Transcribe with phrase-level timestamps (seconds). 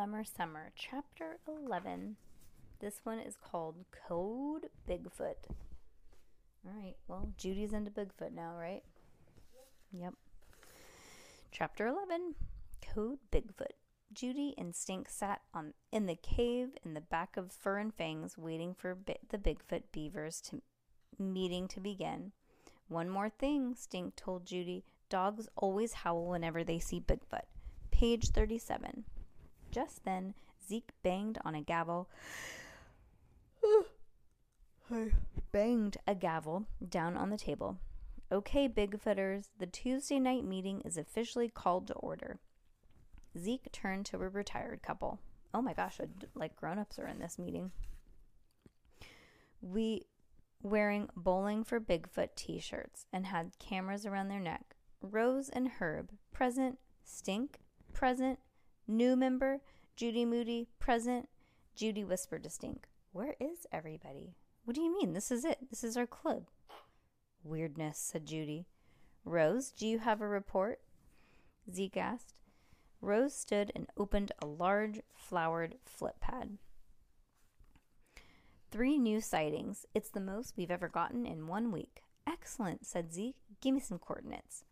[0.00, 2.16] Bummer Summer, Chapter 11.
[2.80, 5.50] This one is called Code Bigfoot.
[6.64, 8.82] All right, well, Judy's into Bigfoot now, right?
[9.92, 10.14] Yep.
[11.52, 12.34] Chapter 11
[12.80, 13.74] Code Bigfoot.
[14.14, 18.38] Judy and Stink sat on in the cave in the back of Fur and Fangs,
[18.38, 20.62] waiting for Bi- the Bigfoot Believers to
[21.18, 22.32] meeting to begin.
[22.88, 24.82] One more thing, Stink told Judy.
[25.10, 27.44] Dogs always howl whenever they see Bigfoot.
[27.90, 29.04] Page 37.
[29.70, 30.34] Just then,
[30.66, 32.08] Zeke banged on a gavel.
[35.52, 37.78] Banged a gavel down on the table.
[38.32, 42.38] Okay, Bigfooters, the Tuesday night meeting is officially called to order.
[43.38, 45.20] Zeke turned to a retired couple.
[45.52, 46.00] Oh my gosh,
[46.34, 47.72] like grown ups are in this meeting.
[49.60, 50.06] We
[50.62, 54.76] wearing bowling for Bigfoot t shirts and had cameras around their neck.
[55.00, 56.78] Rose and Herb, present.
[57.04, 57.60] Stink,
[57.92, 58.38] present.
[58.90, 59.60] New member,
[59.94, 61.28] Judy Moody, present.
[61.76, 64.34] Judy whispered to Stink, Where is everybody?
[64.64, 65.12] What do you mean?
[65.12, 65.58] This is it.
[65.70, 66.48] This is our club.
[67.44, 68.66] Weirdness, said Judy.
[69.24, 70.80] Rose, do you have a report?
[71.72, 72.34] Zeke asked.
[73.00, 76.58] Rose stood and opened a large flowered flip pad.
[78.72, 79.86] Three new sightings.
[79.94, 82.02] It's the most we've ever gotten in one week.
[82.26, 83.36] Excellent, said Zeke.
[83.60, 84.64] Give me some coordinates.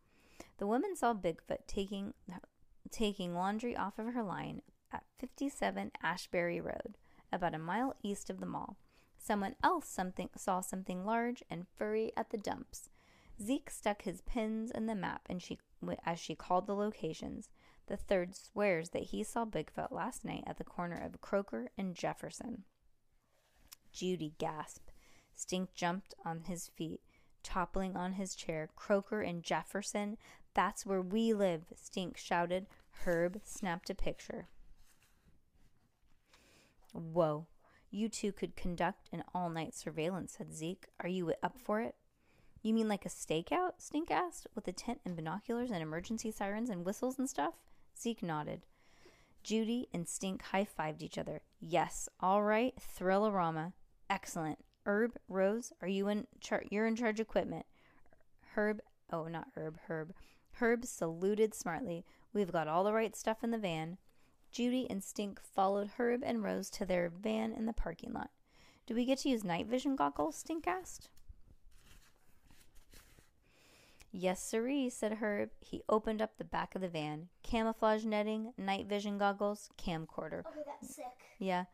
[0.58, 2.14] The woman saw Bigfoot taking
[2.91, 6.96] taking laundry off of her line at 57 Ashbury Road,
[7.33, 8.77] about a mile east of the mall.
[9.18, 12.89] Someone else something saw something large and furry at the dumps.
[13.42, 15.58] Zeke stuck his pins in the map and she
[16.05, 17.51] as she called the locations.
[17.86, 21.95] The third swears that he saw Bigfoot last night at the corner of Croker and
[21.95, 22.64] Jefferson.
[23.92, 24.92] Judy gasped.
[25.35, 27.01] Stink jumped on his feet,
[27.42, 28.68] toppling on his chair.
[28.74, 30.18] Croker and Jefferson,
[30.55, 32.67] that's where we live, Stink shouted.
[33.05, 34.48] Herb snapped a picture.
[36.92, 37.47] Whoa,
[37.91, 40.86] you two could conduct an all night surveillance, said Zeke.
[41.01, 41.95] Are you up for it?
[42.63, 43.75] You mean like a stakeout?
[43.79, 47.55] Stink asked, with a tent and binoculars and emergency sirens and whistles and stuff?
[47.98, 48.67] Zeke nodded.
[49.42, 51.42] Judy and Stink high fived each other.
[51.61, 53.73] Yes, all right, Thrillerama.
[54.11, 54.59] Excellent.
[54.85, 56.67] Herb, Rose, are you in charge?
[56.70, 57.67] You're in charge of equipment.
[58.55, 58.80] Herb,
[59.13, 60.15] oh, not Herb, Herb.
[60.53, 62.05] Herb saluted smartly.
[62.38, 63.98] We've got all the right stuff in the van.
[64.52, 68.30] Judy and Stink followed Herb and Rose to their van in the parking lot.
[68.86, 70.36] Do we get to use night vision goggles?
[70.36, 71.08] Stink asked.
[74.12, 75.50] Yes, siree, said Herb.
[75.58, 77.26] He opened up the back of the van.
[77.42, 80.46] Camouflage netting, night vision goggles, camcorder.
[80.46, 81.06] Okay, that's sick.
[81.40, 81.64] Yeah.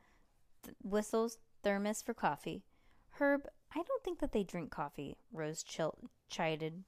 [0.62, 2.62] Th- whistles, thermos for coffee.
[3.20, 6.84] Herb, I don't think that they drink coffee, Rose chil- chided.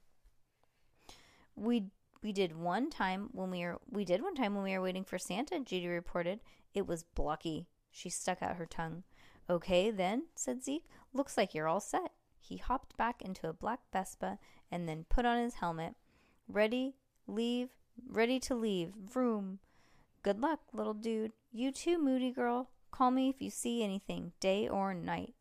[1.55, 1.91] We
[2.21, 5.03] we did one time when we were we did one time when we were waiting
[5.03, 6.39] for Santa, Judy reported.
[6.73, 7.67] It was blocky.
[7.91, 9.03] She stuck out her tongue.
[9.49, 10.85] Okay, then, said Zeke.
[11.13, 12.11] Looks like you're all set.
[12.39, 14.39] He hopped back into a black Vespa
[14.71, 15.95] and then put on his helmet.
[16.47, 16.95] Ready,
[17.27, 17.69] leave,
[18.07, 18.93] ready to leave.
[18.93, 19.59] Vroom.
[20.23, 21.33] Good luck, little dude.
[21.51, 22.69] You too, moody girl.
[22.91, 25.33] Call me if you see anything, day or night.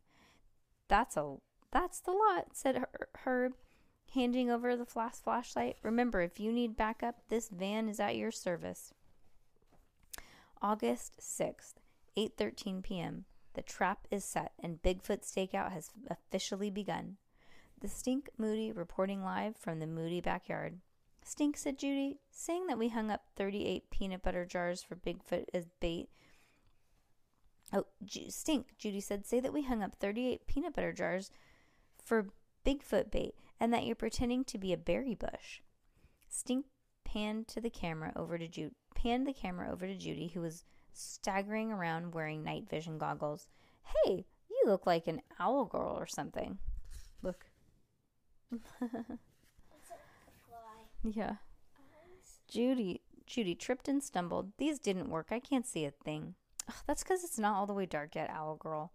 [0.89, 1.37] That's a
[1.71, 2.87] that's the lot, said
[3.25, 3.55] Herb,
[4.15, 5.77] handing over the flash flashlight.
[5.83, 8.93] Remember, if you need backup, this van is at your service.
[10.63, 11.75] August 6th,
[12.17, 13.25] 8:13 p.m.
[13.55, 17.17] The trap is set and Bigfoot stakeout has officially begun.
[17.81, 20.81] The Stink Moody reporting live from the Moody backyard.
[21.25, 25.67] Stink, said Judy, saying that we hung up 38 peanut butter jars for Bigfoot as
[25.81, 26.09] bait.
[27.73, 31.31] Oh, Ju- Stink, Judy said, say that we hung up 38 peanut butter jars
[32.03, 32.29] for
[32.65, 35.61] Bigfoot bait and that you're pretending to be a berry bush.
[36.29, 36.67] Stink
[37.05, 40.65] panned to the camera over to Judy, panned the camera over to Judy, who was
[40.93, 43.49] staggering around wearing night vision goggles.
[44.05, 46.59] Hey, you look like an owl girl or something.
[47.23, 47.47] Look.
[51.03, 51.37] yeah.
[52.49, 54.53] Judy Judy tripped and stumbled.
[54.57, 55.29] These didn't work.
[55.31, 56.35] I can't see a thing.
[56.69, 58.93] Ugh, that's because it's not all the way dark yet, Owl Girl.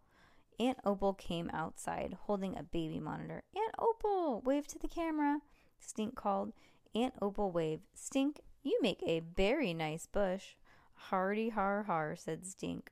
[0.61, 3.41] Aunt Opal came outside, holding a baby monitor.
[3.55, 5.39] Aunt Opal, wave to the camera.
[5.79, 6.53] Stink called.
[6.93, 7.87] Aunt Opal waved.
[7.95, 10.53] Stink, You make a very nice bush.
[10.93, 12.91] Hardy har har, said Stink.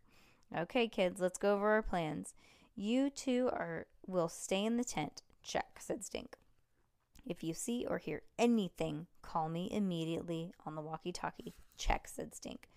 [0.58, 2.34] Okay, kids, let's go over our plans.
[2.76, 5.22] You two are will stay in the tent.
[5.44, 6.38] Check, said Stink.
[7.24, 11.54] If you see or hear anything, call me immediately on the walkie talkie.
[11.78, 12.68] Check, said Stink.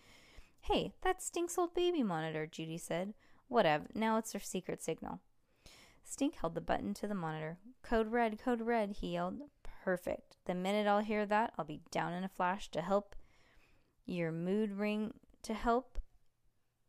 [0.60, 3.14] Hey, that's Stink's old baby monitor, Judy said.
[3.52, 5.20] Whatever, now it's our secret signal.
[6.02, 7.58] Stink held the button to the monitor.
[7.82, 9.43] Code red, code red, he yelled.
[9.84, 10.38] Perfect.
[10.46, 13.14] The minute I'll hear that, I'll be down in a flash to help
[14.06, 15.12] your mood ring
[15.43, 15.99] to help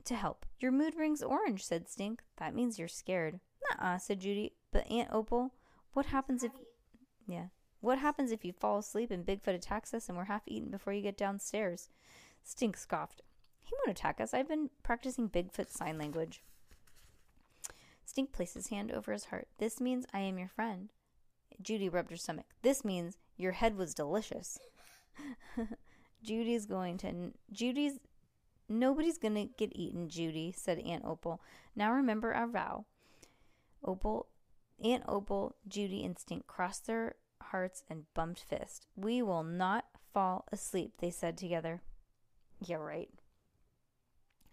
[0.05, 0.45] to help.
[0.57, 2.21] Your mood rings orange, said Stink.
[2.37, 3.41] That means you're scared.
[3.69, 4.53] Nuh-uh, said Judy.
[4.71, 5.53] But Aunt Opal,
[5.91, 6.53] what happens if
[7.27, 7.47] Yeah.
[7.81, 10.93] What happens if you fall asleep and Bigfoot attacks us and we're half eaten before
[10.93, 11.89] you get downstairs?
[12.41, 13.21] Stink scoffed.
[13.65, 14.33] He won't attack us.
[14.33, 16.41] I've been practicing Bigfoot sign language.
[18.13, 19.47] Stink placed his hand over his heart.
[19.57, 20.89] This means I am your friend.
[21.59, 22.45] Judy rubbed her stomach.
[22.61, 24.59] This means your head was delicious.
[26.23, 27.31] Judy's going to.
[27.51, 27.93] Judy's.
[28.69, 31.41] Nobody's going to get eaten, Judy, said Aunt Opal.
[31.75, 32.85] Now remember our vow.
[33.83, 34.27] Opal.
[34.83, 38.85] Aunt Opal, Judy, and Stink crossed their hearts and bumped fists.
[38.95, 41.81] We will not fall asleep, they said together.
[42.63, 43.09] Yeah, right.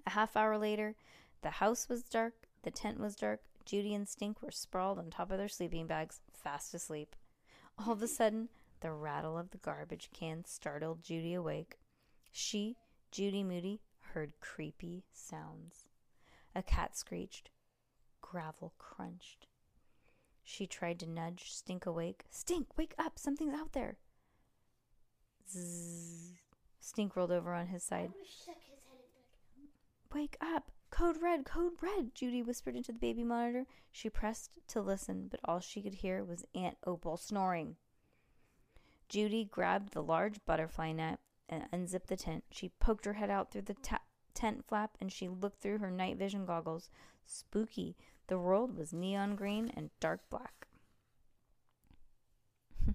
[0.07, 0.95] A half hour later,
[1.43, 3.41] the house was dark, the tent was dark.
[3.71, 7.15] Judy and Stink were sprawled on top of their sleeping bags, fast asleep.
[7.79, 8.49] All of a sudden,
[8.81, 11.79] the rattle of the garbage can startled Judy awake.
[12.33, 12.79] She,
[13.13, 13.81] Judy Moody,
[14.13, 15.85] heard creepy sounds.
[16.53, 17.51] A cat screeched.
[18.21, 19.47] Gravel crunched.
[20.43, 22.25] She tried to nudge Stink awake.
[22.29, 23.21] Stink, wake up!
[23.21, 23.99] Something's out there.
[25.49, 26.33] Zzz.
[26.81, 28.11] Stink rolled over on his side.
[30.13, 30.73] Wake up!
[30.91, 33.67] Code red, code red, Judy whispered into the baby monitor.
[33.93, 37.77] She pressed to listen, but all she could hear was Aunt Opal snoring.
[39.09, 42.45] Judy grabbed the large butterfly net and unzipped the tent.
[42.51, 44.03] She poked her head out through the ta-
[44.35, 46.91] tent flap and she looked through her night vision goggles.
[47.25, 47.97] Spooky.
[48.27, 50.69] The world was neon green and dark black.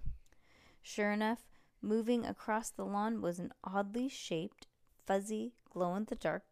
[0.82, 1.48] sure enough,
[1.82, 4.68] moving across the lawn was an oddly shaped,
[5.06, 6.44] fuzzy, glow in the dark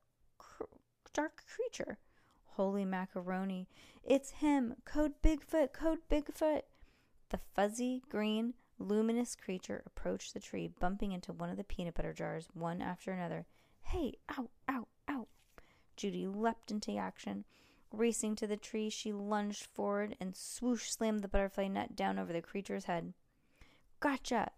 [1.14, 1.98] dark creature.
[2.56, 3.68] Holy macaroni.
[4.04, 4.76] It's him.
[4.86, 5.74] Code Bigfoot.
[5.74, 6.64] Code Bigfoot.
[7.30, 12.14] The fuzzy, green, luminous creature approached the tree, bumping into one of the peanut butter
[12.14, 13.46] jars, one after another.
[13.82, 15.28] Hey, ow, ow, ow.
[15.96, 17.46] Judy leapt into action.
[17.92, 22.34] Racing to the tree, she lunged forward and swoosh slammed the butterfly net down over
[22.34, 23.14] the creature's head.
[24.00, 24.52] Gotcha!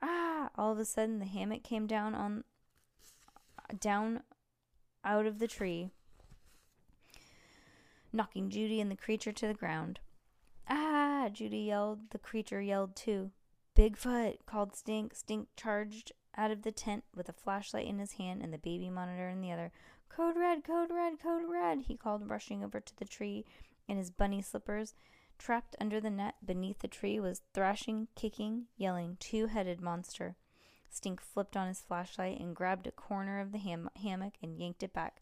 [0.00, 0.50] Ah!
[0.56, 2.44] All of a sudden, the hammock came down on
[3.80, 4.22] down
[5.04, 5.90] out of the tree,
[8.16, 10.00] knocking Judy and the creature to the ground.
[10.68, 11.28] Ah!
[11.32, 12.10] Judy yelled.
[12.10, 13.30] The creature yelled too.
[13.76, 14.38] Bigfoot!
[14.46, 15.14] called Stink.
[15.14, 18.90] Stink charged out of the tent with a flashlight in his hand and the baby
[18.90, 19.70] monitor in the other.
[20.08, 23.44] Code red, code red, code red, he called, rushing over to the tree
[23.86, 24.94] in his bunny slippers.
[25.38, 30.36] Trapped under the net beneath the tree was thrashing, kicking, yelling, two headed monster.
[30.88, 34.82] Stink flipped on his flashlight and grabbed a corner of the ham- hammock and yanked
[34.82, 35.20] it back.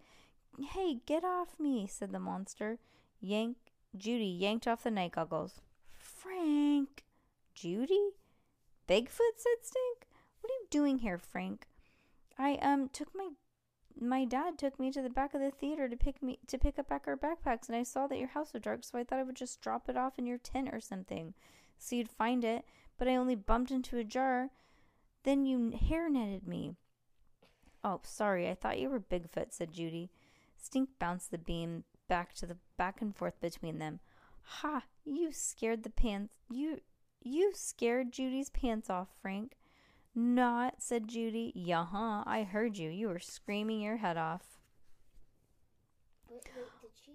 [0.63, 2.79] Hey, get off me, said the monster.
[3.21, 3.57] Yank
[3.97, 5.61] Judy yanked off the night goggles.
[5.91, 7.05] Frank
[7.55, 8.11] Judy?
[8.89, 10.07] Bigfoot, said Stink.
[10.41, 11.67] What are you doing here, Frank?
[12.39, 13.31] I um took my
[13.99, 16.79] my dad took me to the back of the theater to pick me to pick
[16.79, 19.21] up back our backpacks and I saw that your house was dark, so I thought
[19.21, 21.35] I would just drop it off in your tent or something.
[21.79, 22.65] So you'd find it,
[22.99, 24.51] but I only bumped into a jar.
[25.23, 26.75] Then you hairnetted me.
[27.83, 30.11] Oh, sorry, I thought you were Bigfoot, said Judy.
[30.65, 34.01] Stink bounced the beam back to the back and forth between them.
[34.43, 34.85] Ha!
[35.05, 36.81] You scared the pants you
[37.23, 39.57] you scared Judy's pants off, Frank.
[40.15, 41.53] Not, said Judy.
[41.55, 42.23] Yeah, huh.
[42.27, 42.89] I heard you.
[42.89, 44.59] You were screaming your head off.
[46.31, 47.13] Wait, wait, did she?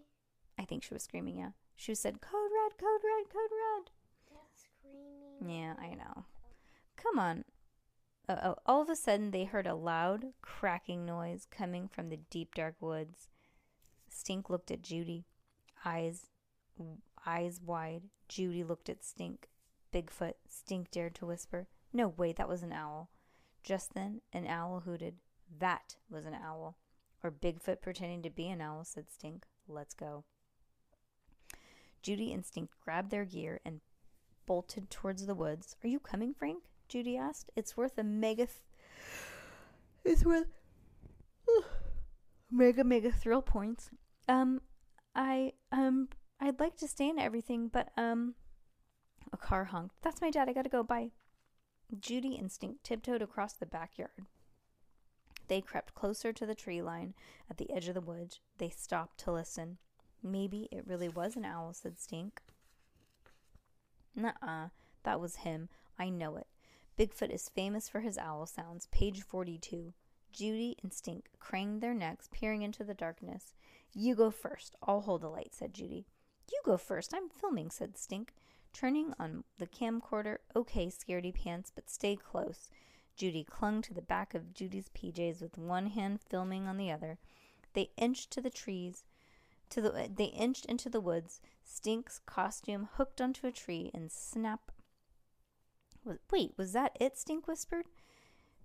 [0.58, 1.52] I think she was screaming, yeah.
[1.76, 3.92] She said, Code red, code red, code red.
[4.32, 5.64] That's screaming.
[5.64, 6.26] Yeah, I know.
[6.98, 7.46] Come on.
[8.28, 12.18] Uh, oh, all of a sudden, they heard a loud, cracking noise coming from the
[12.30, 13.30] deep, dark woods.
[14.12, 15.26] Stink looked at Judy,
[15.86, 16.28] eyes,
[17.26, 18.04] eyes wide.
[18.28, 19.50] Judy looked at Stink.
[19.94, 20.34] Bigfoot.
[20.48, 23.10] Stink dared to whisper, No, wait, that was an owl.
[23.64, 25.16] Just then, an owl hooted.
[25.58, 26.78] That was an owl.
[27.24, 29.46] Or Bigfoot pretending to be an owl, said Stink.
[29.68, 30.24] Let's go.
[32.02, 33.82] Judy and Stink grabbed their gear and
[34.46, 35.76] bolted towards the woods.
[35.84, 36.64] Are you coming, Frank?
[36.88, 37.52] Judy asked.
[37.56, 38.48] It's worth a mega.
[38.48, 38.58] Th-
[40.06, 40.48] it's worth
[42.52, 43.90] mega mega thrill points.
[44.28, 44.62] Um,
[45.16, 48.36] I um I'd like to stay in everything, but um,
[49.34, 49.96] a car honked.
[50.02, 50.48] That's my dad.
[50.50, 50.84] I gotta go.
[50.84, 51.12] Bye.
[52.00, 54.26] Judy and Stink tiptoed across the backyard.
[55.48, 57.16] They crept closer to the tree line
[57.50, 58.40] at the edge of the woods.
[58.60, 59.80] They stopped to listen.
[60.22, 62.42] Maybe it really was an owl, said Stink.
[64.16, 64.68] Nuh-uh,
[65.04, 65.70] that was him.
[65.98, 66.48] I know it.
[66.98, 68.88] Bigfoot is famous for his owl sounds.
[68.92, 69.94] Page 42.
[70.32, 73.54] Judy and Stink craned their necks, peering into the darkness.
[73.94, 74.76] You go first.
[74.84, 76.06] I'll hold the light, said Judy.
[76.52, 77.14] You go first.
[77.14, 78.34] I'm filming, said Stink,
[78.74, 80.38] turning on the camcorder.
[80.56, 82.70] Okay, scaredy pants, but stay close.
[83.16, 87.18] Judy clung to the back of Judy's PJs with one hand filming on the other.
[87.74, 89.04] They inched to the trees,
[89.70, 91.42] to the they inched into the woods.
[91.64, 94.72] Stink's costume hooked onto a tree and snap.
[96.32, 97.18] Wait, was that it?
[97.18, 97.86] Stink whispered.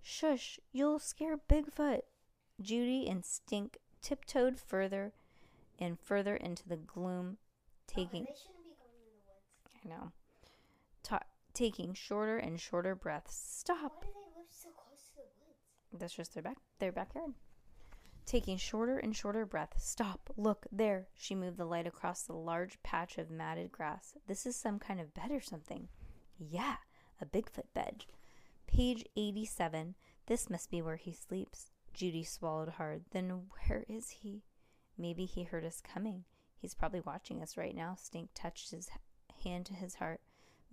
[0.07, 2.01] Shush, you'll scare Bigfoot.
[2.61, 5.13] Judy and Stink tiptoed further
[5.79, 7.37] and further into the gloom,
[7.87, 8.21] taking.
[8.21, 9.83] Okay, they shouldn't be going in the woods.
[9.83, 10.11] I know.
[11.01, 13.35] Ta- taking shorter and shorter breaths.
[13.35, 14.05] Stop.
[14.05, 15.99] Why do they live so close to the woods?
[15.99, 17.33] That's just their back their backyard.
[18.27, 19.89] Taking shorter and shorter breaths.
[19.89, 20.29] Stop.
[20.37, 21.07] Look, there.
[21.15, 24.15] She moved the light across the large patch of matted grass.
[24.27, 25.89] This is some kind of bed or something.
[26.37, 26.75] Yeah,
[27.19, 28.05] a Bigfoot bed.
[28.75, 29.95] Page 87.
[30.25, 31.71] This must be where he sleeps.
[31.93, 33.03] Judy swallowed hard.
[33.11, 34.43] Then where is he?
[34.97, 36.25] Maybe he heard us coming.
[36.57, 37.95] He's probably watching us right now.
[37.97, 38.89] Stink touched his
[39.45, 40.19] hand to his heart.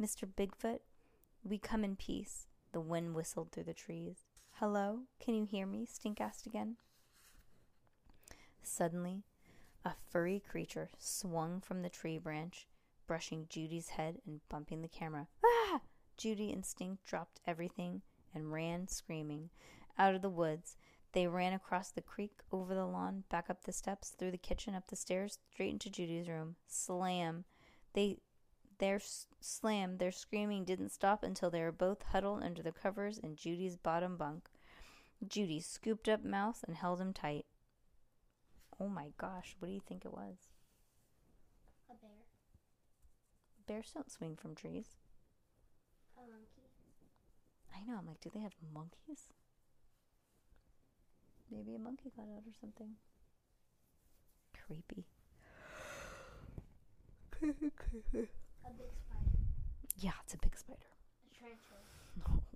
[0.01, 0.27] Mr.
[0.27, 0.81] Bigfoot,
[1.45, 2.49] we come in peace.
[2.73, 4.25] The wind whistled through the trees.
[4.55, 5.03] Hello?
[5.21, 5.87] Can you hear me?
[5.87, 6.79] Stink asked again.
[8.65, 9.23] Suddenly,
[9.85, 12.67] a furry creature swung from the tree branch,
[13.07, 15.29] brushing Judy's head and bumping the camera.
[15.45, 15.83] Ah!
[16.16, 18.02] Judy and Stink dropped everything
[18.35, 19.50] and ran screaming.
[19.99, 20.76] Out of the woods,
[21.12, 24.75] they ran across the creek, over the lawn, back up the steps, through the kitchen,
[24.75, 26.57] up the stairs, straight into Judy's room.
[26.66, 27.45] Slam!
[27.92, 28.19] They
[28.78, 29.00] their
[29.40, 33.76] slam, their screaming didn't stop until they were both huddled under the covers in Judy's
[33.76, 34.49] bottom bunk.
[35.26, 37.47] Judy scooped up Mouse and held him tight.
[38.81, 40.49] Oh my gosh, what do you think it was?
[41.88, 42.11] A bear.
[43.69, 44.97] Bears don't swing from trees.
[46.23, 46.71] A monkey.
[47.75, 49.29] I know, I'm like, do they have monkeys?
[51.50, 52.97] Maybe a monkey got out or something.
[54.67, 55.05] Creepy.
[58.64, 59.38] A big spider.
[59.99, 60.79] Yeah, it's a big spider.
[61.26, 62.41] A tarantula.